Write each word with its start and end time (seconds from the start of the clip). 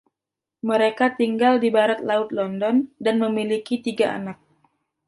Mereka 0.69 1.05
tinggal 1.19 1.53
di 1.63 1.69
barat 1.75 1.99
laut 2.09 2.29
London 2.37 2.75
dan 3.05 3.15
memiliki 3.23 3.75
tiga 3.87 4.07
anak. 4.17 4.37